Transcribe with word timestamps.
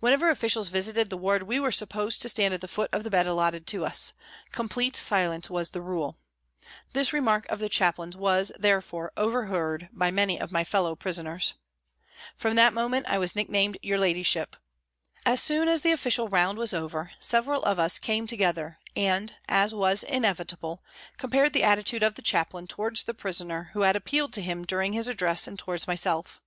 Whenever 0.00 0.30
officials 0.30 0.68
visited 0.68 1.10
the 1.10 1.16
ward 1.16 1.44
we 1.44 1.60
were 1.60 1.70
supposed 1.70 2.16
each 2.18 2.22
to 2.22 2.28
stand 2.28 2.52
at 2.52 2.60
the 2.60 2.66
foot 2.66 2.90
of 2.92 3.04
the 3.04 3.08
bed 3.10 3.24
allotted 3.28 3.68
to 3.68 3.84
us. 3.86 4.12
Complete 4.50 4.96
silence 4.96 5.48
was 5.48 5.70
the 5.70 5.80
rule. 5.80 6.18
This 6.92 7.12
remark 7.12 7.46
of 7.48 7.60
the 7.60 7.68
Chaplain's 7.68 8.16
was, 8.16 8.50
therefore, 8.58 9.12
overheard 9.16 9.88
by 9.92 10.10
many 10.10 10.40
of 10.40 10.50
my 10.50 10.64
fellow 10.64 10.96
prisoners. 10.96 11.54
From 12.36 12.56
that 12.56 12.72
moment 12.74 13.06
I 13.06 13.18
was 13.18 13.36
nick 13.36 13.48
named 13.48 13.78
122 13.84 14.24
PRISONS 14.24 14.36
AND 14.36 14.50
PRISONERS" 15.26 15.44
your 15.52 15.64
ladyship." 15.64 15.64
As 15.64 15.68
soon 15.68 15.68
as 15.72 15.82
the 15.82 15.92
official 15.92 16.28
round 16.28 16.58
was 16.58 16.74
over 16.74 17.12
several 17.20 17.62
of 17.62 17.78
us 17.78 18.00
came 18.00 18.26
together 18.26 18.80
and, 18.96 19.34
as 19.48 19.72
was 19.72 20.02
inevit 20.02 20.52
able, 20.52 20.82
compared 21.16 21.52
the 21.52 21.62
attitude 21.62 22.02
of 22.02 22.16
the 22.16 22.22
Chaplain 22.22 22.66
towards 22.66 23.04
the 23.04 23.14
prisoner 23.14 23.70
who 23.74 23.82
had 23.82 23.94
appealed 23.94 24.32
to 24.32 24.42
him 24.42 24.64
during 24.64 24.94
his 24.94 25.06
address 25.06 25.46
and 25.46 25.56
towards 25.60 25.86
myself. 25.86 26.42